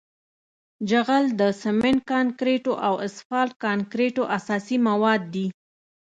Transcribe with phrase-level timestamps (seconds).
[0.89, 5.47] جغل د سمنټ کانکریټو او اسفالټ کانکریټو اساسي مواد دي